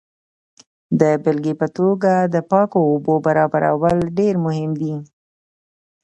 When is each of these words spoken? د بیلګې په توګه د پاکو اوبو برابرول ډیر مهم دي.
د 0.99 1.01
بیلګې 1.23 1.53
په 1.61 1.67
توګه 1.77 2.13
د 2.33 2.35
پاکو 2.49 2.79
اوبو 2.91 3.13
برابرول 3.25 3.97
ډیر 4.17 4.33
مهم 4.45 4.71
دي. 4.81 4.93